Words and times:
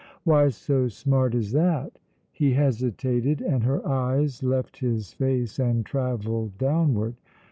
"Why 0.23 0.49
so 0.49 0.87
smart 0.87 1.35
as 1.35 1.51
that?" 1.51 1.99
He 2.31 2.53
hesitated, 2.53 3.39
and 3.39 3.63
her 3.65 3.87
eyes 3.87 4.41
left 4.41 4.79
his 4.79 5.13
face 5.13 5.59
and 5.59 5.85
travelled 5.85 6.57
downward. 6.57 7.13